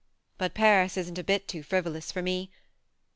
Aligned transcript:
But 0.39 0.55
Paris 0.55 0.97
isn't 0.97 1.19
a 1.19 1.23
bit 1.23 1.47
too 1.47 1.61
frivolous 1.61 2.11
for 2.11 2.23
me. 2.23 2.49